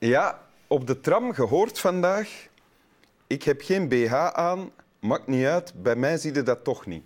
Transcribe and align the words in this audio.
Ja, 0.00 0.42
op 0.66 0.86
de 0.86 1.00
tram 1.00 1.32
gehoord 1.32 1.78
vandaag. 1.78 2.48
Ik 3.26 3.42
heb 3.42 3.60
geen 3.62 3.88
BH 3.88 4.14
aan, 4.14 4.70
maakt 4.98 5.26
niet 5.26 5.44
uit, 5.44 5.82
bij 5.82 5.96
mij 5.96 6.16
zie 6.16 6.34
je 6.34 6.42
dat 6.42 6.64
toch 6.64 6.86
niet. 6.86 7.04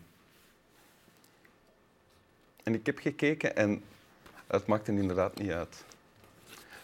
En 2.62 2.74
ik 2.74 2.86
heb 2.86 2.98
gekeken 2.98 3.56
en 3.56 3.82
het 4.46 4.66
maakte 4.66 4.92
inderdaad 4.92 5.38
niet 5.38 5.50
uit. 5.50 5.84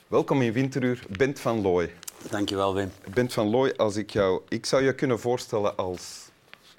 Welkom 0.07 0.43
in 0.43 0.53
Winteruur, 0.53 1.07
Bent 1.09 1.41
van 1.41 1.61
Looy. 1.61 1.95
Dankjewel, 2.31 2.75
Wim. 2.75 2.91
Bent 3.15 3.33
van 3.33 3.51
Looy, 3.51 3.75
als 3.77 3.97
ik 3.97 4.11
jou... 4.11 4.43
Ik 4.49 4.67
zou 4.67 4.83
je 4.83 4.95
kunnen 4.95 5.21
voorstellen 5.21 5.77
als 5.77 6.31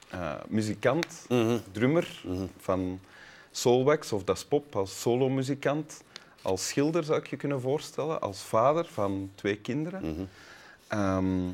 eh, 0.10 0.34
muzikant, 0.48 1.28
drummer 1.72 2.24
van 2.58 3.00
Soulwax 3.52 4.12
of 4.12 4.24
Das 4.24 4.46
Pop, 4.46 4.76
als 4.76 5.02
solomuzikant. 5.02 6.04
Als 6.42 6.68
schilder 6.68 7.04
zou 7.04 7.20
ik 7.20 7.28
je 7.28 7.36
kunnen 7.36 7.62
voorstellen, 7.62 8.22
als 8.22 8.42
vader 8.42 8.86
van 8.86 9.32
twee 9.36 9.58
kinderen. 9.58 10.30
Ehm, 10.88 11.46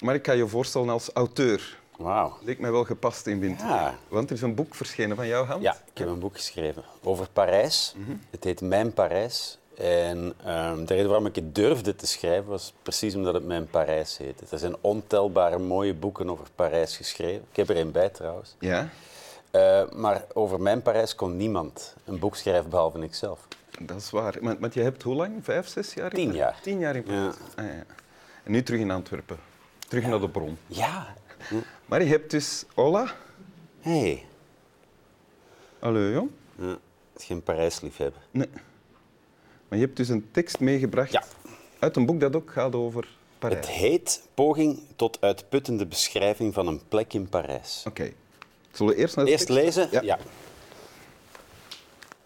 maar 0.00 0.14
ik 0.14 0.22
kan 0.22 0.36
je 0.36 0.48
voorstellen 0.48 0.88
als 0.88 1.10
auteur. 1.12 1.78
Wauw. 1.96 2.36
Leek 2.42 2.58
mij 2.58 2.70
wel 2.70 2.84
gepast 2.84 3.26
in 3.26 3.40
winter. 3.40 3.66
Ja. 3.66 3.94
Want 4.08 4.30
er 4.30 4.36
is 4.36 4.42
een 4.42 4.54
boek 4.54 4.74
verschenen 4.74 5.16
van 5.16 5.26
jouw 5.26 5.44
hand. 5.44 5.62
Ja, 5.62 5.76
ik 5.92 5.98
heb 5.98 6.08
een 6.08 6.18
boek 6.18 6.36
geschreven 6.36 6.82
over 7.02 7.28
Parijs. 7.32 7.94
Het 8.30 8.44
heet 8.44 8.60
Mijn 8.60 8.92
Parijs. 8.92 9.58
En 9.74 10.34
ehm, 10.44 10.84
de 10.84 10.94
reden 10.94 11.08
waarom 11.08 11.26
ik 11.26 11.34
het 11.34 11.54
durfde 11.54 11.96
te 11.96 12.06
schrijven 12.06 12.50
was 12.50 12.72
precies 12.82 13.14
omdat 13.14 13.34
het 13.34 13.46
Mijn 13.46 13.66
Parijs 13.66 14.16
heet. 14.16 14.50
Er 14.50 14.58
zijn 14.58 14.76
ontelbare 14.80 15.58
mooie 15.58 15.94
boeken 15.94 16.30
over 16.30 16.46
Parijs 16.54 16.96
geschreven. 16.96 17.44
Ik 17.50 17.56
heb 17.56 17.68
er 17.68 17.76
een 17.76 17.92
bij 17.92 18.08
trouwens. 18.08 18.54
Ja? 18.58 18.88
Eh, 19.50 19.90
maar 19.90 20.24
over 20.32 20.60
Mijn 20.60 20.82
Parijs 20.82 21.14
kon 21.14 21.36
niemand 21.36 21.94
een 22.04 22.18
boek 22.18 22.36
schrijven 22.36 22.70
behalve 22.70 23.02
ikzelf. 23.02 23.38
Dat 23.78 23.96
is 23.96 24.10
waar. 24.10 24.36
Want, 24.40 24.58
want 24.60 24.74
je 24.74 24.80
hebt 24.80 25.02
hoe 25.02 25.14
lang? 25.14 25.44
Vijf, 25.44 25.68
zes 25.68 25.94
jaar? 25.94 26.10
Tien 26.10 26.26
Parijs? 26.28 26.38
jaar. 26.44 26.60
Tien 26.62 26.78
jaar 26.78 26.96
in 26.96 27.02
Parijs. 27.02 27.34
Ah, 27.56 27.64
ja. 27.64 27.84
En 28.44 28.52
nu 28.52 28.62
terug 28.62 28.80
in 28.80 28.90
Antwerpen. 28.90 29.38
Terug 29.88 30.06
naar 30.06 30.20
de 30.20 30.28
bron. 30.28 30.58
Ja. 30.66 31.14
Maar 31.86 32.02
je 32.02 32.08
hebt 32.08 32.30
dus... 32.30 32.64
Hola? 32.74 33.14
Hé. 33.80 33.90
Hey. 34.00 34.24
Hallo, 35.78 36.10
jong? 36.10 36.30
Ja, 36.56 36.66
het 36.68 36.78
is 37.16 37.24
geen 37.24 37.42
Parijs-liefhebber. 37.42 38.22
Nee. 38.30 38.48
Maar 39.68 39.78
je 39.78 39.84
hebt 39.84 39.96
dus 39.96 40.08
een 40.08 40.28
tekst 40.30 40.60
meegebracht 40.60 41.12
Ja. 41.12 41.22
uit 41.78 41.96
een 41.96 42.06
boek 42.06 42.20
dat 42.20 42.36
ook 42.36 42.50
gaat 42.50 42.74
over 42.74 43.08
Parijs. 43.38 43.66
Het 43.66 43.74
heet 43.74 44.22
Poging 44.34 44.80
tot 44.96 45.20
uitputtende 45.20 45.86
beschrijving 45.86 46.54
van 46.54 46.66
een 46.66 46.80
plek 46.88 47.12
in 47.12 47.28
Parijs. 47.28 47.84
Oké. 47.88 48.12
Zullen 48.72 48.94
we 48.94 48.98
eerst 49.00 49.16
naar 49.16 49.24
de 49.24 49.30
Eerst 49.30 49.46
tekst? 49.46 49.62
lezen? 49.64 49.88
Ja. 50.04 50.18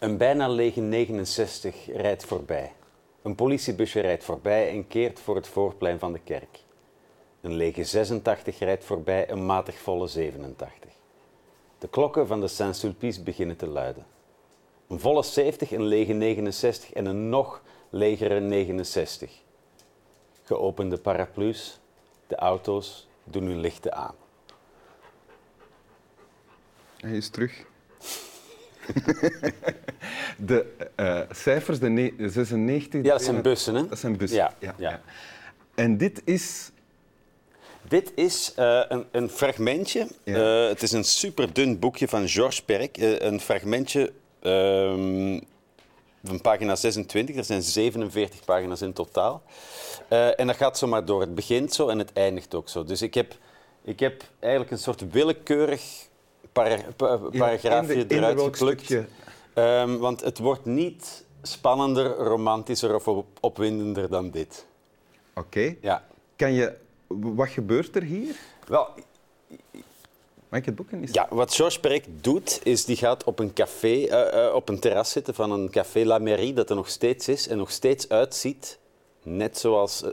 Een 0.04 0.16
bijna 0.16 0.48
lege 0.48 0.80
69 0.80 1.86
rijdt 1.86 2.24
voorbij. 2.24 2.72
Een 3.22 3.34
politiebusje 3.34 4.00
rijdt 4.00 4.24
voorbij 4.24 4.70
en 4.70 4.86
keert 4.86 5.20
voor 5.20 5.36
het 5.36 5.46
voorplein 5.46 5.98
van 5.98 6.12
de 6.12 6.18
kerk. 6.18 6.58
Een 7.40 7.54
lege 7.54 7.84
86 7.84 8.58
rijdt 8.58 8.84
voorbij, 8.84 9.30
een 9.30 9.46
matig 9.46 9.78
volle 9.78 10.06
87. 10.06 10.90
De 11.78 11.88
klokken 11.88 12.26
van 12.26 12.40
de 12.40 12.48
Saint-Sulpice 12.48 13.22
beginnen 13.22 13.56
te 13.56 13.66
luiden. 13.66 14.06
Een 14.88 15.00
volle 15.00 15.22
70, 15.22 15.72
een 15.72 15.84
lege 15.84 16.12
69 16.12 16.92
en 16.92 17.06
een 17.06 17.28
nog 17.28 17.62
legere 17.90 18.40
69. 18.40 19.30
Geopende 20.42 20.98
paraplu's, 20.98 21.80
de 22.26 22.36
auto's 22.36 23.08
doen 23.24 23.44
hun 23.44 23.60
lichten 23.60 23.94
aan. 23.94 24.14
Hij 26.96 27.16
is 27.16 27.28
terug. 27.28 27.72
de 30.36 30.66
eh, 30.94 31.20
cijfers, 31.30 31.78
de 31.78 31.88
ne- 31.88 32.14
96... 32.18 33.02
Ja, 33.02 33.10
dat 33.10 33.22
zijn 33.22 33.42
bussen, 33.42 33.74
hè? 33.74 33.88
Dat 33.88 33.98
zijn 33.98 34.16
bussen, 34.16 34.38
Ja, 34.38 34.74
ja. 34.76 35.00
En 35.74 35.96
dit 35.96 36.22
is... 36.24 36.72
Dit 37.88 38.12
is 38.14 38.52
eh, 38.56 38.80
een, 38.88 39.06
een 39.10 39.28
fragmentje. 39.28 40.08
Ja. 40.24 40.62
Eh, 40.62 40.68
het 40.68 40.82
is 40.82 40.92
een 40.92 41.04
superdun 41.04 41.78
boekje 41.78 42.08
van 42.08 42.28
Georges. 42.28 42.64
Eh, 42.64 43.18
een 43.18 43.40
fragmentje 43.40 44.12
ehm, 44.40 45.40
van 46.24 46.40
pagina 46.40 46.76
26. 46.76 47.36
Er 47.36 47.44
zijn 47.44 47.62
47 47.62 48.44
pagina's 48.44 48.82
in 48.82 48.92
totaal. 48.92 49.42
En 50.08 50.46
dat 50.46 50.56
gaat 50.56 50.78
zomaar 50.78 51.04
door. 51.04 51.20
Het 51.20 51.34
begint 51.34 51.74
zo 51.74 51.88
en 51.88 51.98
het 51.98 52.12
eindigt 52.12 52.54
ook 52.54 52.68
zo. 52.68 52.84
Dus 52.84 53.02
ik 53.02 53.14
heb, 53.14 53.36
ik 53.84 54.00
heb 54.00 54.22
eigenlijk 54.40 54.72
een 54.72 54.78
soort 54.78 55.10
willekeurig 55.10 56.08
para, 56.54 56.78
pa- 56.96 57.16
paragraafje 57.16 58.04
eruit 58.08 58.40
geplukt. 58.40 58.94
Ehm, 59.54 59.96
want 59.96 60.20
het 60.20 60.38
wordt 60.38 60.64
niet 60.64 61.24
spannender, 61.42 62.06
romantischer 62.16 62.94
of 62.94 63.08
op- 63.08 63.38
opwindender 63.40 64.08
dan 64.08 64.30
dit. 64.30 64.66
Oké. 65.34 65.74
Ja. 65.80 66.04
Kan 66.36 66.52
je... 66.52 66.72
Wat 67.06 67.48
gebeurt 67.48 67.96
er 67.96 68.02
hier? 68.02 68.34
Wel, 68.66 68.88
Mag 70.48 70.60
ik 70.62 70.66
het 70.66 70.74
boek 70.74 70.92
eens? 70.92 71.12
Ja, 71.12 71.26
wat 71.30 71.54
Georges 71.54 71.80
Perec 71.80 72.04
doet, 72.20 72.60
is 72.62 72.84
die 72.84 72.96
gaat 72.96 73.24
op 73.24 73.38
een 73.38 73.52
café, 73.52 74.04
eh, 74.06 74.46
eh, 74.46 74.54
op 74.54 74.68
een 74.68 74.78
terras 74.80 75.10
zitten 75.10 75.34
van 75.34 75.50
een 75.50 75.70
café 75.70 76.04
La 76.04 76.18
Mairie, 76.18 76.52
dat 76.52 76.70
er 76.70 76.76
nog 76.76 76.88
steeds 76.88 77.28
is 77.28 77.48
en 77.48 77.56
nog 77.56 77.70
steeds 77.70 78.08
uitziet, 78.08 78.78
net 79.22 79.58
zoals 79.58 80.02
eh, 80.02 80.10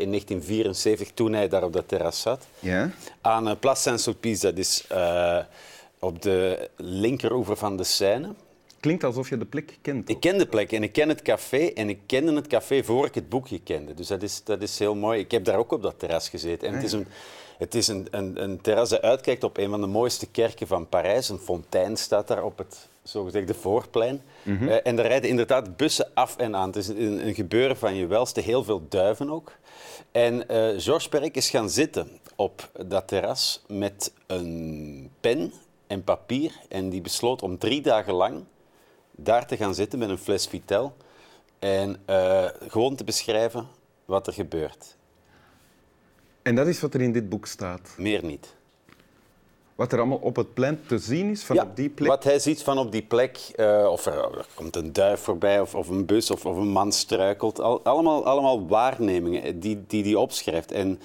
in 0.00 0.08
1974 0.10 1.10
toen 1.14 1.32
hij 1.32 1.48
daar 1.48 1.62
op 1.64 1.72
dat 1.72 1.88
terras 1.88 2.20
zat, 2.20 2.46
Ja? 2.58 2.90
aan 3.20 3.48
uh, 3.48 3.54
Place 3.60 3.82
Saint-Sulpice, 3.82 4.40
dat 4.46 4.56
is 4.58 4.84
op 5.98 6.22
de 6.22 6.70
linkeroever 6.76 7.56
van 7.56 7.76
de 7.76 7.84
Seine. 7.84 8.34
Klinkt 8.80 9.04
alsof 9.04 9.28
je 9.28 9.38
de 9.38 9.44
plek 9.44 9.78
kent. 9.82 10.08
Ik 10.08 10.20
ken 10.20 10.38
de 10.38 10.46
plek 10.46 10.72
en 10.72 10.82
ik 10.82 10.92
ken 10.92 11.08
het 11.08 11.22
café 11.22 11.66
en 11.66 11.88
ik 11.88 12.00
kende 12.06 12.34
het 12.34 12.46
café 12.46 12.84
voor 12.84 13.06
ik 13.06 13.14
het 13.14 13.28
boekje 13.28 13.60
kende. 13.60 13.94
Dus 13.94 14.06
dat 14.06 14.22
is, 14.22 14.44
dat 14.44 14.62
is 14.62 14.78
heel 14.78 14.94
mooi. 14.94 15.20
Ik 15.20 15.30
heb 15.30 15.44
daar 15.44 15.58
ook 15.58 15.72
op 15.72 15.82
dat 15.82 15.98
terras 15.98 16.28
gezeten. 16.28 16.68
En 16.68 16.74
het 16.74 16.82
is, 16.82 16.92
een, 16.92 17.06
het 17.58 17.74
is 17.74 17.88
een, 17.88 18.06
een, 18.10 18.42
een 18.42 18.60
terras 18.60 18.88
dat 18.88 19.02
uitkijkt 19.02 19.44
op 19.44 19.56
een 19.56 19.70
van 19.70 19.80
de 19.80 19.86
mooiste 19.86 20.26
kerken 20.26 20.66
van 20.66 20.88
Parijs. 20.88 21.28
Een 21.28 21.38
fontein 21.38 21.96
staat 21.96 22.28
daar 22.28 22.44
op 22.44 22.58
het 22.58 22.88
zogezegde 23.02 23.54
voorplein. 23.54 24.22
Eh, 24.44 24.86
en 24.86 24.96
daar 24.96 25.06
rijden 25.06 25.30
inderdaad 25.30 25.76
bussen 25.76 26.10
af 26.14 26.36
en 26.36 26.56
aan. 26.56 26.66
Het 26.66 26.76
is 26.76 26.88
een, 26.88 27.26
een 27.26 27.34
gebeuren 27.34 27.76
van 27.76 27.94
je 27.94 28.06
welste, 28.06 28.40
heel 28.40 28.64
veel 28.64 28.86
duiven 28.88 29.30
ook. 29.30 29.52
En 30.12 30.48
eh 30.48 30.58
Georges 30.58 31.08
Perec 31.08 31.34
is 31.34 31.50
gaan 31.50 31.70
zitten 31.70 32.08
op 32.36 32.70
dat 32.86 33.08
terras 33.08 33.62
met 33.66 34.12
een 34.26 35.10
pen 35.20 35.52
en 35.88 36.04
papier. 36.04 36.52
En 36.68 36.88
die 36.90 37.00
besloot 37.00 37.42
om 37.42 37.58
drie 37.58 37.80
dagen 37.80 38.14
lang 38.14 38.44
daar 39.10 39.46
te 39.46 39.56
gaan 39.56 39.74
zitten 39.74 39.98
met 39.98 40.08
een 40.08 40.18
fles 40.18 40.46
Vitel 40.46 40.96
en 41.58 41.96
eh, 42.04 42.44
gewoon 42.68 42.94
te 42.94 43.04
beschrijven 43.04 43.66
wat 44.04 44.26
er 44.26 44.32
gebeurt. 44.32 44.96
En 46.42 46.54
dat 46.54 46.66
is 46.66 46.80
wat 46.80 46.94
er 46.94 47.00
in 47.00 47.12
dit 47.12 47.28
boek 47.28 47.46
staat. 47.46 47.94
Meer 47.96 48.24
niet. 48.24 48.56
Wat 49.74 49.92
er 49.92 49.98
allemaal 49.98 50.18
op 50.18 50.36
het 50.36 50.54
plein 50.54 50.80
te 50.86 50.98
zien 50.98 51.30
is 51.30 51.44
van 51.44 51.56
Ja, 51.56 51.62
op 51.62 51.76
die 51.76 51.88
plek. 51.88 52.08
Wat 52.08 52.24
hij 52.24 52.38
ziet 52.38 52.62
van 52.62 52.78
op 52.78 52.92
die 52.92 53.02
plek, 53.02 53.38
eh, 53.56 53.88
of 53.90 54.06
er, 54.06 54.38
er 54.38 54.46
komt 54.54 54.76
een 54.76 54.92
duif 54.92 55.20
voorbij, 55.20 55.60
of, 55.60 55.74
of 55.74 55.88
een 55.88 56.06
bus, 56.06 56.30
of, 56.30 56.46
of 56.46 56.56
een 56.56 56.68
man 56.68 56.92
struikelt. 56.92 57.60
Al- 57.60 57.82
allemaal, 57.84 58.24
allemaal 58.24 58.66
waarnemingen 58.66 59.60
die 59.60 59.74
hij 59.74 59.84
die, 59.86 60.02
die 60.02 60.18
opschrijft. 60.18 60.72
En 60.72 61.00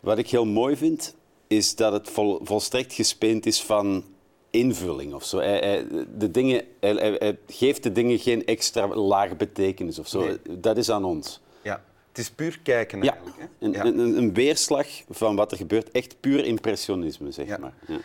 wat 0.00 0.18
ik 0.18 0.30
heel 0.30 0.44
mooi 0.44 0.76
vind, 0.76 1.14
is 1.46 1.76
dat 1.76 1.92
het 1.92 2.10
vol, 2.10 2.40
volstrekt 2.42 2.92
gespeend 2.92 3.46
is 3.46 3.62
van 3.62 4.04
invulling 4.52 5.14
of 5.14 5.24
zo. 5.24 5.38
Hij, 5.38 5.58
hij- 5.58 5.86
de 6.16 6.30
dingen, 6.30 6.64
hij, 6.80 6.92
hij- 6.94 7.16
hij 7.18 7.38
geeft 7.48 7.82
de 7.82 7.92
dingen 7.92 8.18
geen 8.18 8.44
extra 8.46 8.86
lage 8.88 9.34
betekenis 9.34 9.98
of 9.98 10.08
zo. 10.08 10.20
Nee. 10.24 10.38
Dat 10.58 10.76
is 10.76 10.90
aan 10.90 11.04
ons. 11.04 11.40
Ja. 11.62 11.82
Het 12.08 12.18
is 12.18 12.30
puur 12.30 12.60
kijken 12.62 13.02
Ja, 13.02 13.10
eigenlijk. 13.12 13.36
Hè? 13.38 13.66
een, 13.66 13.72
Ja. 13.72 13.84
een, 13.84 13.98
een 14.16 14.34
weerslag 14.34 14.86
van 15.10 15.36
wat 15.36 15.50
er 15.50 15.56
gebeurt. 15.56 15.90
Echt 15.90 16.20
puur 16.20 16.44
impressionisme, 16.44 17.30
zeg 17.32 17.46
Ja. 17.46 17.58
maar. 17.58 17.74
Ja. 17.86 17.98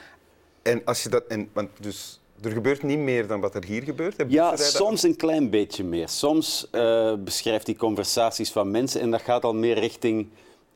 En 0.61 0.81
als 0.85 1.03
je 1.03 1.09
dat... 1.09 1.23
En, 1.27 1.49
want 1.53 1.69
dus, 1.79 2.19
er 2.41 2.51
gebeurt 2.51 2.83
niet 2.83 2.97
meer 2.99 3.27
dan 3.27 3.39
wat 3.39 3.55
er 3.55 3.63
hier 3.65 3.83
gebeurt. 3.83 4.23
Ja, 4.27 4.55
soms 4.55 5.03
een 5.03 5.15
klein 5.15 5.49
beetje 5.49 5.83
meer. 5.83 6.09
Soms 6.09 6.67
eh, 6.71 7.13
beschrijft 7.19 7.67
hij 7.67 7.75
conversaties 7.75 8.51
van 8.51 8.71
mensen 8.71 9.01
en 9.01 9.11
dat 9.11 9.21
gaat 9.21 9.43
al 9.43 9.53
meer 9.53 9.79
richting 9.79 10.27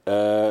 eh, 0.03 0.49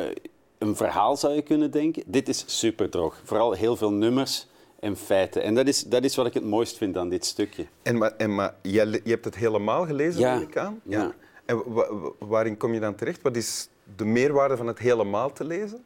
een 0.59 0.77
verhaal, 0.77 1.17
zou 1.17 1.35
je 1.35 1.43
kunnen 1.43 1.71
denken. 1.71 2.03
Dit 2.07 2.29
is 2.29 2.45
super 2.47 2.89
droog. 2.91 3.21
Vooral 3.25 3.53
heel 3.53 3.77
veel 3.77 3.93
nummers 3.93 4.47
en 4.81 4.97
feiten. 4.97 5.43
En 5.43 5.55
dat 5.55 5.67
is, 5.69 5.83
dat 5.85 6.05
is 6.05 6.17
wat 6.17 6.27
ik 6.27 6.35
het 6.35 6.45
mooist 6.45 6.77
vind 6.77 6.97
aan 6.97 7.09
dit 7.09 7.25
stukje. 7.25 7.67
En, 7.83 7.99
maar, 7.99 8.13
en, 8.17 8.35
maar 8.35 8.55
jij 8.63 8.87
je 8.87 9.01
hebt 9.11 9.25
het 9.25 9.37
helemaal 9.37 9.87
gelezen, 9.87 10.21
Ja. 10.21 10.41
ik 10.41 10.57
aan? 10.57 10.81
Ja. 10.83 11.15
En 11.45 11.73
wa- 11.73 11.95
wa- 11.95 12.11
waarin 12.19 12.57
kom 12.57 12.75
je 12.75 12.81
dan 12.81 12.95
terecht? 12.95 13.23
Wat 13.23 13.37
is 13.37 13.69
de 13.97 14.05
meerwaarde 14.05 14.57
van 14.57 14.67
het 14.67 14.79
helemaal 14.79 15.33
te 15.33 15.45
lezen? 15.45 15.85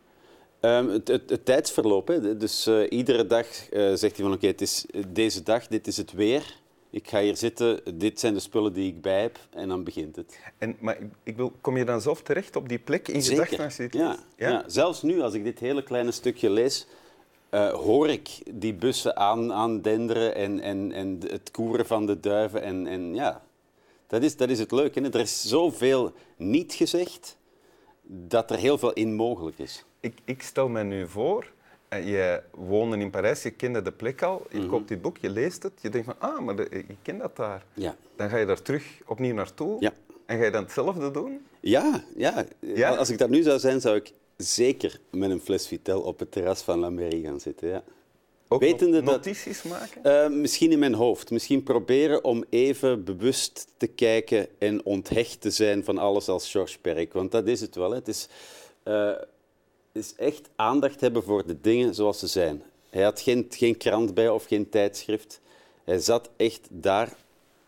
Ehm, 0.60 0.88
het, 0.88 1.08
het, 1.08 1.30
het 1.30 1.44
tijdsverloop. 1.44 2.08
Hè. 2.08 2.36
Dus 2.36 2.66
eh, 2.66 2.80
iedere 2.88 3.26
dag 3.26 3.46
eh, 3.70 3.80
zegt 3.80 4.16
hij 4.16 4.24
van 4.24 4.32
oké, 4.32 4.46
het 4.46 4.60
is 4.60 4.86
deze 5.08 5.42
dag, 5.42 5.66
dit 5.66 5.86
is 5.86 5.96
het 5.96 6.12
weer. 6.12 6.62
Ik 6.90 7.08
ga 7.08 7.20
hier 7.20 7.36
zitten, 7.36 7.80
dit 7.94 8.20
zijn 8.20 8.34
de 8.34 8.40
spullen 8.40 8.72
die 8.72 8.88
ik 8.88 9.00
bij 9.00 9.20
heb 9.22 9.38
en 9.50 9.68
dan 9.68 9.84
begint 9.84 10.16
het. 10.16 10.38
En, 10.58 10.76
maar 10.80 11.00
ik, 11.00 11.06
ik 11.22 11.36
wil, 11.36 11.52
kom 11.60 11.76
je 11.76 11.84
dan 11.84 12.00
zelf 12.00 12.22
terecht 12.22 12.56
op 12.56 12.68
die 12.68 12.78
plek 12.78 13.08
in 13.08 13.22
gedachten 13.22 13.64
als 13.64 13.76
je 13.76 13.82
dit 13.82 13.92
Ja, 13.92 14.08
leest? 14.08 14.20
ja? 14.36 14.64
zelfs 14.66 15.02
nu, 15.02 15.20
als 15.20 15.34
ik 15.34 15.44
dit 15.44 15.58
hele 15.58 15.82
kleine 15.82 16.10
stukje 16.10 16.50
lees, 16.50 16.86
eh, 17.54 17.72
hoor 17.72 18.08
ik 18.08 18.28
die 18.54 18.74
bussen 18.74 19.16
aan, 19.16 19.52
aandenderen 19.52 20.34
en, 20.34 20.60
en, 20.60 20.92
en 20.92 21.20
het 21.26 21.50
koeren 21.50 21.86
van 21.86 22.06
de 22.06 22.20
duiven. 22.20 22.62
En, 22.62 22.86
en 22.86 23.14
ja, 23.14 23.42
dat 24.06 24.22
is, 24.22 24.36
dat 24.36 24.48
is 24.48 24.58
het 24.58 24.70
leuke. 24.72 25.00
Hè? 25.00 25.08
Er 25.08 25.20
is 25.20 25.42
zoveel 25.42 26.12
niet 26.36 26.72
gezegd, 26.72 27.36
dat 28.02 28.50
er 28.50 28.58
heel 28.58 28.78
veel 28.78 28.92
in 28.92 29.14
mogelijk 29.14 29.58
is. 29.58 29.84
Ik, 30.00 30.18
ik 30.24 30.42
stel 30.42 30.68
me 30.68 30.82
nu 30.82 31.08
voor, 31.08 31.52
eh, 31.88 32.08
je 32.08 32.42
woonde 32.50 32.96
in 32.96 33.10
Parijs, 33.10 33.42
je 33.42 33.50
kende 33.50 33.82
de 33.82 33.92
plek 33.92 34.22
al, 34.22 34.46
je 34.50 34.66
koopt 34.66 34.88
dit 34.88 35.02
boek, 35.02 35.18
je 35.18 35.30
leest 35.30 35.62
het, 35.62 35.72
je 35.80 35.88
denkt 35.88 36.06
van, 36.06 36.30
ah, 36.30 36.40
maar 36.40 36.56
de, 36.56 36.68
ik 36.68 36.96
ken 37.02 37.18
dat 37.18 37.36
daar. 37.36 37.64
Ja. 37.74 37.96
Dan 38.16 38.28
ga 38.28 38.36
je 38.36 38.46
daar 38.46 38.62
terug 38.62 38.84
opnieuw 39.06 39.34
naartoe 39.34 39.76
Ja. 39.80 39.92
en 40.26 40.38
ga 40.38 40.44
je 40.44 40.50
dan 40.50 40.62
hetzelfde 40.62 41.10
doen? 41.10 41.46
Ja, 41.60 42.04
ja. 42.16 42.44
Ja? 42.58 42.94
Als 42.96 43.10
ik 43.10 43.18
dat 43.18 43.30
nu 43.30 43.42
zou 43.42 43.58
zijn, 43.58 43.80
zou 43.80 43.96
ik 43.96 44.12
zeker 44.36 45.00
met 45.10 45.30
een 45.30 45.40
fles 45.40 45.66
Vitel 45.66 46.00
op 46.00 46.18
het 46.18 46.32
terras 46.32 46.62
van 46.62 46.78
La 46.78 46.90
Mairie 46.90 47.24
gaan 47.24 47.40
zitten. 47.40 47.68
Ja. 47.68 47.82
Ook 48.48 48.60
Wetende 48.60 48.96
not- 49.02 49.06
dat- 49.06 49.14
notities 49.24 49.62
maken? 49.62 50.04
Eh, 50.04 50.28
misschien 50.30 50.72
in 50.72 50.78
mijn 50.78 50.94
hoofd. 50.94 51.30
Misschien 51.30 51.62
proberen 51.62 52.24
om 52.24 52.44
even 52.50 53.04
bewust 53.04 53.66
te 53.76 53.86
kijken 53.86 54.48
en 54.58 54.84
onthecht 54.84 55.40
te 55.40 55.50
zijn 55.50 55.84
van 55.84 55.98
alles 55.98 56.28
als 56.28 56.50
Georges 56.50 56.78
Perec. 56.78 57.12
Want 57.12 57.32
dat 57.32 57.46
is 57.46 57.60
het 57.60 57.74
wel. 57.74 57.90
Hè. 57.90 57.96
Het 57.96 58.08
is, 58.08 58.28
eh, 58.82 59.12
is 59.92 60.14
echt 60.16 60.48
aandacht 60.56 61.00
hebben 61.00 61.22
voor 61.22 61.46
de 61.46 61.60
dingen 61.60 61.94
zoals 61.94 62.18
ze 62.18 62.26
zijn. 62.26 62.62
Hij 62.90 63.02
had 63.02 63.20
geen, 63.20 63.46
geen 63.50 63.76
krant 63.76 64.14
bij 64.14 64.28
of 64.28 64.44
geen 64.44 64.68
tijdschrift. 64.68 65.40
Hij 65.84 65.98
zat 65.98 66.30
echt 66.36 66.68
daar 66.70 67.16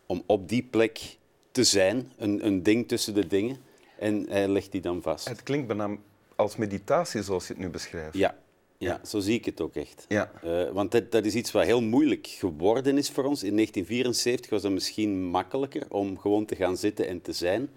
om 0.05 0.23
op 0.25 0.49
die 0.49 0.63
plek 0.63 1.17
te 1.51 1.63
zijn. 1.63 2.11
Een, 2.17 2.45
een 2.45 2.63
ding 2.63 2.87
tussen 2.87 3.13
de 3.13 3.27
dingen. 3.27 3.57
En 3.99 4.25
hij 4.29 4.47
legt 4.47 4.71
die 4.71 4.81
dan 4.81 5.01
vast. 5.01 5.27
Het 5.27 5.43
klinkt 5.43 5.67
bijna 5.67 5.97
als 6.37 6.55
meditatie 6.55 7.23
zoals 7.23 7.47
je 7.47 7.53
het 7.53 7.61
nu 7.61 7.69
beschrijft. 7.69 8.17
Ja, 8.17 8.35
ja, 8.77 8.99
zo 9.05 9.19
zie 9.19 9.35
ik 9.35 9.45
het 9.45 9.61
ook 9.61 9.75
echt. 9.75 10.05
Ja. 10.07 10.31
Eh, 10.43 10.69
want 10.71 10.91
dat, 10.91 11.11
dat 11.11 11.25
is 11.25 11.35
iets 11.35 11.51
wat 11.51 11.63
heel 11.63 11.81
moeilijk 11.81 12.27
geworden 12.27 12.97
is 12.97 13.11
voor 13.11 13.23
ons. 13.23 13.43
In 13.43 13.53
1974 13.53 14.49
was 14.49 14.61
dat 14.61 14.71
misschien 14.71 15.23
makkelijker 15.23 15.83
om 15.89 16.19
gewoon 16.19 16.45
te 16.45 16.55
gaan 16.55 16.77
zitten 16.77 17.07
en 17.07 17.21
te 17.21 17.33
zijn. 17.33 17.69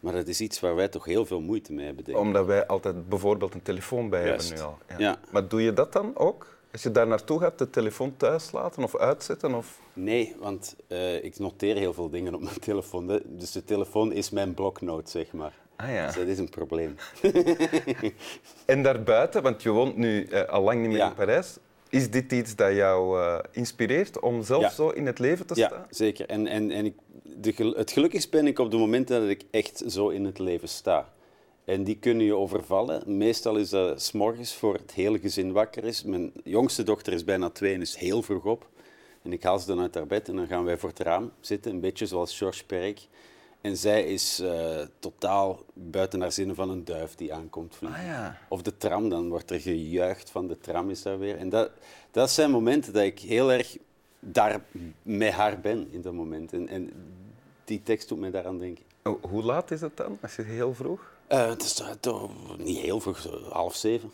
Maar 0.00 0.12
dat 0.12 0.28
is 0.28 0.40
iets 0.40 0.60
waar 0.60 0.74
wij 0.74 0.88
toch 0.88 1.04
heel 1.04 1.26
veel 1.26 1.40
moeite 1.40 1.72
mee 1.72 1.86
hebben. 1.86 2.04
Denk 2.04 2.16
ik. 2.16 2.22
Omdat 2.22 2.46
wij 2.46 2.66
altijd 2.66 3.08
bijvoorbeeld 3.08 3.54
een 3.54 3.62
telefoon 3.62 4.08
bij 4.08 4.26
Juist. 4.26 4.48
hebben 4.48 4.66
nu 4.66 4.94
al. 4.94 4.98
Ja. 4.98 5.18
Maar 5.30 5.48
doe 5.48 5.62
je 5.62 5.72
dat 5.72 5.92
dan 5.92 6.16
ook? 6.16 6.56
Als 6.72 6.82
je 6.82 6.90
daar 6.90 7.06
naartoe 7.06 7.40
gaat, 7.40 7.58
de 7.58 7.70
telefoon 7.70 8.16
thuis 8.16 8.52
laten 8.52 8.82
of 8.82 8.96
uitzetten? 8.96 9.54
Of... 9.54 9.80
Nee, 9.92 10.34
want 10.38 10.76
eh, 10.88 11.24
ik 11.24 11.38
noteer 11.38 11.76
heel 11.76 11.92
veel 11.92 12.10
dingen 12.10 12.34
op 12.34 12.42
mijn 12.42 12.60
telefoon. 12.60 13.20
Dus 13.26 13.52
de 13.52 13.64
telefoon 13.64 14.12
is 14.12 14.30
mijn 14.30 14.54
bloknoot, 14.54 15.10
zeg 15.10 15.32
maar. 15.32 15.54
Ah 15.76 15.90
ja. 15.92 16.06
Dus 16.06 16.14
dat 16.14 16.26
is 16.26 16.38
een 16.38 16.48
probleem. 16.48 16.96
En 18.64 18.82
daarbuiten, 18.82 19.42
want 19.42 19.62
je 19.62 19.70
woont 19.70 19.96
nu 19.96 20.24
eh, 20.24 20.48
al 20.48 20.62
lang 20.62 20.80
niet 20.80 20.88
meer 20.88 20.98
Ja. 20.98 21.06
in 21.08 21.14
Parijs, 21.14 21.56
is 21.88 22.10
dit 22.10 22.32
iets 22.32 22.56
dat 22.56 22.72
jou 22.74 23.20
eh, 23.20 23.38
inspireert 23.52 24.20
om 24.20 24.42
zelf 24.42 24.62
Ja. 24.62 24.70
zo 24.70 24.88
in 24.88 25.06
het 25.06 25.18
leven 25.18 25.46
te 25.46 25.54
Ja, 25.56 25.66
staan? 25.66 25.86
zeker. 25.90 26.26
En, 26.28 26.46
en, 26.46 26.70
en 26.70 26.84
ik, 26.84 26.94
de, 27.22 27.72
het 27.76 27.90
gelukkigst 27.90 28.30
ben 28.30 28.46
ik 28.46 28.58
op 28.58 28.70
de 28.70 28.76
momenten 28.76 29.20
dat 29.20 29.30
ik 29.30 29.42
echt 29.50 29.82
zo 29.86 30.08
in 30.08 30.24
het 30.24 30.38
leven 30.38 30.68
sta. 30.68 31.12
En 31.64 31.84
die 31.84 31.96
kunnen 31.98 32.26
je 32.26 32.34
overvallen. 32.36 33.16
Meestal 33.16 33.56
is 33.56 33.68
dat 33.70 34.02
s 34.02 34.12
morgens 34.12 34.54
voor 34.54 34.74
het 34.74 34.92
hele 34.92 35.18
gezin 35.18 35.52
wakker 35.52 35.84
is. 35.84 36.02
Mijn 36.02 36.32
jongste 36.44 36.82
dochter 36.82 37.12
is 37.12 37.24
bijna 37.24 37.50
twee 37.50 37.74
en 37.74 37.80
is 37.80 37.96
heel 37.96 38.22
vroeg 38.22 38.44
op. 38.44 38.68
En 39.22 39.32
ik 39.32 39.42
haal 39.42 39.58
ze 39.58 39.66
dan 39.66 39.80
uit 39.80 39.94
haar 39.94 40.06
bed 40.06 40.28
en 40.28 40.36
dan 40.36 40.46
gaan 40.46 40.64
wij 40.64 40.78
voor 40.78 40.88
het 40.88 40.98
raam 40.98 41.32
zitten, 41.40 41.72
een 41.72 41.80
beetje 41.80 42.06
zoals 42.06 42.38
Georges 42.38 42.62
Perec. 42.64 42.98
En 43.66 43.76
zij 43.76 44.04
is 44.04 44.38
eh, 44.40 44.80
totaal 44.98 45.64
buiten 45.72 46.20
haar 46.20 46.32
zinnen 46.32 46.56
van 46.56 46.70
een 46.70 46.84
duif 46.84 47.14
die 47.14 47.34
aankomt 47.34 47.74
vliegen. 47.76 47.98
Ah 48.00 48.06
ja. 48.06 48.38
Of 48.48 48.62
de 48.62 48.76
tram, 48.76 49.08
dan 49.08 49.28
wordt 49.28 49.50
er 49.50 49.60
gejuicht 49.60 50.30
van 50.30 50.46
de 50.46 50.58
tram 50.58 50.90
is 50.90 51.02
daar 51.02 51.18
weer. 51.18 51.36
En 51.36 51.48
dat, 51.48 51.70
dat 52.10 52.30
zijn 52.30 52.50
momenten 52.50 52.92
dat 52.92 53.02
ik 53.02 53.18
heel 53.18 53.52
erg 53.52 53.76
daar 54.20 54.60
met 55.02 55.32
haar 55.32 55.60
ben 55.60 55.88
in 55.90 56.00
dat 56.00 56.12
moment. 56.12 56.52
En, 56.52 56.68
en 56.68 56.92
die 57.64 57.82
tekst 57.82 58.08
doet 58.08 58.18
mij 58.18 58.30
daaraan 58.30 58.58
denken. 58.58 58.84
Oh, 59.02 59.22
hoe 59.24 59.42
laat 59.42 59.70
is 59.70 59.80
het 59.80 59.96
dan, 59.96 60.18
als 60.22 60.36
je 60.36 60.42
heel 60.42 60.74
vroeg? 60.74 61.12
Eh, 61.26 61.48
het 61.48 61.62
is 61.62 61.72
toch- 61.74 61.96
toch 62.00 62.30
niet 62.58 62.78
heel 62.78 63.00
vroeg, 63.00 63.26
half 63.50 63.74
zeven. 63.74 64.10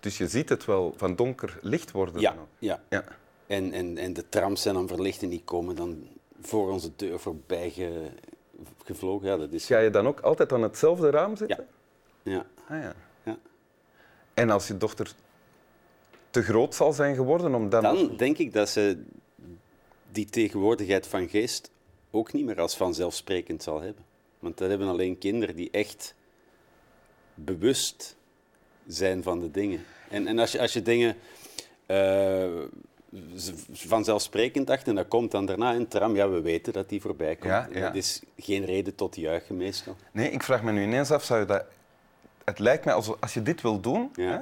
Dus 0.00 0.18
je 0.18 0.28
ziet 0.28 0.48
het 0.48 0.64
wel 0.64 0.94
van 0.96 1.16
donker 1.16 1.58
licht 1.62 1.90
worden. 1.90 2.20
Ja, 2.20 2.32
dan 2.34 2.46
ja. 2.58 2.82
ja. 2.88 3.04
En, 3.46 3.72
en, 3.72 3.98
en 3.98 4.12
de 4.12 4.28
trams 4.28 4.62
zijn 4.62 4.74
dan 4.74 4.88
verlicht 4.88 5.22
en 5.22 5.28
die 5.28 5.42
komen 5.44 5.76
dan 5.76 6.08
voor 6.40 6.70
onze 6.70 6.90
deur 6.96 7.18
voorbij 7.20 7.70
ge- 7.70 8.10
gevlogen. 8.84 9.28
Ja, 9.28 9.36
dat 9.36 9.52
is... 9.52 9.66
Ga 9.66 9.78
je 9.78 9.90
dan 9.90 10.06
ook 10.06 10.20
altijd 10.20 10.52
aan 10.52 10.62
hetzelfde 10.62 11.10
raam 11.10 11.36
zitten? 11.36 11.66
Ja. 12.22 12.46
Ah, 12.68 12.82
ja. 12.82 12.94
Ja. 13.22 13.38
En 14.34 14.50
als 14.50 14.66
je 14.66 14.76
dochter 14.76 15.12
te 16.30 16.42
groot 16.42 16.74
zal 16.74 16.92
zijn 16.92 17.14
geworden 17.14 17.54
om 17.54 17.68
dan... 17.68 17.82
Dan 17.82 18.16
denk 18.16 18.38
ik 18.38 18.52
dat 18.52 18.68
ze 18.68 19.02
die 20.12 20.26
tegenwoordigheid 20.26 21.06
van 21.06 21.28
geest 21.28 21.70
ook 22.10 22.32
niet 22.32 22.44
meer 22.44 22.60
als 22.60 22.76
vanzelfsprekend 22.76 23.62
zal 23.62 23.80
hebben. 23.80 24.04
Want 24.38 24.58
dat 24.58 24.68
hebben 24.68 24.88
alleen 24.88 25.18
kinderen 25.18 25.56
die 25.56 25.70
echt 25.70 26.14
bewust 27.34 28.16
zijn 28.86 29.22
van 29.22 29.40
de 29.40 29.50
dingen. 29.50 29.84
En, 30.08 30.26
en 30.26 30.38
als, 30.38 30.52
je, 30.52 30.60
als 30.60 30.72
je 30.72 30.82
dingen 30.82 31.16
eh, 31.86 32.62
vanzelfsprekend 33.72 34.70
acht 34.70 34.88
en 34.88 34.94
dat 34.94 35.08
komt 35.08 35.30
dan 35.30 35.46
daarna 35.46 35.74
een 35.74 35.88
tram, 35.88 36.14
ja, 36.16 36.28
we 36.28 36.40
weten 36.40 36.72
dat 36.72 36.88
die 36.88 37.00
voorbij 37.00 37.34
komt. 37.36 37.52
Ja, 37.52 37.68
ja. 37.72 37.80
Dat 37.80 37.94
is 37.94 38.22
geen 38.36 38.64
reden 38.64 38.94
tot 38.94 39.16
juichen 39.16 39.56
meestal. 39.56 39.96
Nee, 40.12 40.30
ik 40.30 40.42
vraag 40.42 40.62
me 40.62 40.72
nu 40.72 40.82
ineens 40.82 41.10
af, 41.10 41.24
zou 41.24 41.40
je 41.40 41.46
dat... 41.46 41.64
Het 42.44 42.58
lijkt 42.58 42.84
mij, 42.84 42.94
als, 42.94 43.20
als 43.20 43.34
je 43.34 43.42
dit 43.42 43.60
wil 43.62 43.80
doen, 43.80 44.10
Ja. 44.14 44.30
hè, 44.30 44.38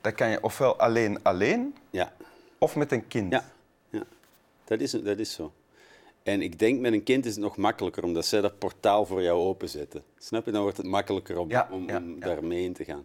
dan 0.00 0.14
kan 0.14 0.28
je 0.30 0.42
ofwel 0.42 0.76
alleen 0.78 1.22
alleen 1.22 1.74
Ja, 1.90 2.12
of 2.58 2.76
met 2.76 2.92
een 2.92 3.06
kind. 3.08 3.32
ja, 3.32 3.44
ja. 3.90 4.02
Dat, 4.64 4.80
is, 4.80 4.90
dat 4.90 5.18
is 5.18 5.32
zo. 5.32 5.52
En 6.22 6.42
ik 6.42 6.58
denk 6.58 6.80
met 6.80 6.92
een 6.92 7.02
kind 7.02 7.26
is 7.26 7.32
het 7.34 7.42
nog 7.42 7.56
makkelijker, 7.56 8.04
omdat 8.04 8.26
zij 8.26 8.40
dat 8.40 8.58
portaal 8.58 9.06
voor 9.06 9.22
jou 9.22 9.38
openzetten. 9.40 10.02
Snap 10.18 10.44
je? 10.44 10.50
Dan 10.50 10.62
wordt 10.62 10.76
het 10.76 10.86
makkelijker 10.86 11.38
om, 11.38 11.50
Ja, 11.50 11.68
om, 11.70 11.88
ja, 11.88 11.96
om 11.96 12.16
ja. 12.20 12.26
daar 12.26 12.44
mee 12.44 12.64
in 12.64 12.72
te 12.72 12.84
gaan. 12.84 13.04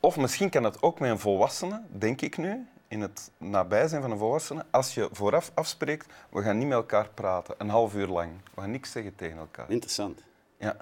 Of 0.00 0.16
misschien 0.16 0.50
kan 0.50 0.64
het 0.64 0.82
ook 0.82 1.00
met 1.00 1.10
een 1.10 1.18
volwassene, 1.18 1.82
denk 1.88 2.20
ik 2.20 2.36
nu, 2.36 2.66
in 2.88 3.00
het 3.00 3.30
nabijzijn 3.38 4.02
van 4.02 4.10
een 4.10 4.18
volwassene, 4.18 4.64
als 4.70 4.94
je 4.94 5.08
vooraf 5.12 5.50
afspreekt, 5.54 6.06
we 6.30 6.42
gaan 6.42 6.58
niet 6.58 6.68
met 6.68 6.76
elkaar 6.76 7.08
praten, 7.08 7.54
een 7.58 7.68
half 7.68 7.94
uur 7.94 8.06
lang. 8.06 8.30
We 8.54 8.60
gaan 8.60 8.70
niks 8.70 8.90
zeggen 8.92 9.14
tegen 9.16 9.38
elkaar. 9.38 9.70
Interessant. 9.70 10.22
Ja. 10.58 10.76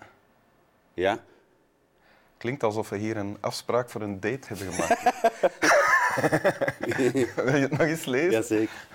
Ja? 0.94 1.18
Klinkt 2.36 2.62
alsof 2.62 2.88
we 2.88 2.96
hier 2.96 3.16
een 3.16 3.36
afspraak 3.40 3.90
voor 3.90 4.00
een 4.00 4.20
date 4.20 4.46
hebben 4.46 4.72
gemaakt. 4.72 5.02
Wil 7.44 7.54
je 7.54 7.60
het 7.60 7.70
nog 7.70 7.80
eens 7.80 8.04
lezen? 8.04 8.30
Jazeker. 8.30 8.86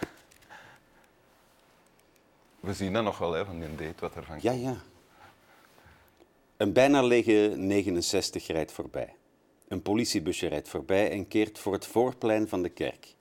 We 2.60 2.74
zien 2.74 2.94
dat 2.94 3.04
nog 3.04 3.18
wel, 3.18 3.32
hè, 3.32 3.46
van 3.46 3.60
die 3.60 3.75
date, 3.75 4.00
wat 4.00 4.16
ervan 4.16 4.38
Ja, 4.42 4.51
ja. 4.51 4.75
Een 6.58 6.74
bijna 6.74 7.01
lege 7.01 7.54
69 7.56 8.48
rijdt 8.48 8.72
voorbij. 8.72 9.16
Een 9.70 9.82
politiebusje 9.82 10.48
rijdt 10.48 10.70
voorbij 10.70 11.12
en 11.12 11.28
keert 11.28 11.60
voor 11.60 11.74
het 11.74 11.86
voorplein 11.86 12.48
van 12.48 12.64
de 12.64 12.70
kerk. 12.70 13.16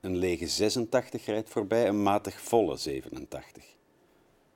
Een 0.00 0.16
lege 0.16 0.48
86 0.48 1.26
rijdt 1.26 1.48
voorbij, 1.48 1.88
een 1.88 2.02
matig 2.02 2.40
volle 2.40 2.76
87. 2.76 3.64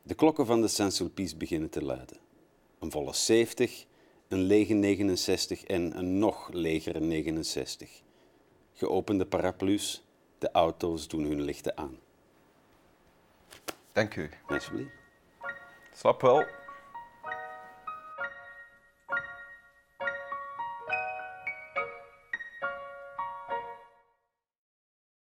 De 0.03 0.15
klokken 0.15 0.47
van 0.47 0.61
de 0.61 0.69
Saint-Sulpice 0.69 1.37
beginnen 1.37 1.71
te 1.71 1.85
luiden. 1.85 2.17
Een 2.79 2.91
volle 2.91 3.13
70, 3.13 3.85
een 4.29 4.43
lege 4.43 4.75
69 4.75 5.65
en 5.65 5.99
een 5.99 6.19
nog 6.19 6.49
legere 6.53 7.01
69. 7.01 8.03
Geopende 8.73 9.27
paraplu's, 9.27 10.05
de 10.39 10.51
auto's 10.51 11.09
doen 11.09 11.25
hun 11.25 11.43
lichten 11.43 11.77
aan. 11.77 11.99
Dank 13.93 14.17
u. 14.17 14.31
Alsjeblieft. 14.47 14.91
Slap 15.93 16.21
wel. 16.21 16.45